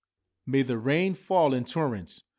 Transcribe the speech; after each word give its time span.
May 0.47 0.63
the 0.63 0.79
rain 0.79 1.13
fall 1.13 1.53
in 1.53 1.63
torrents 1.63 2.23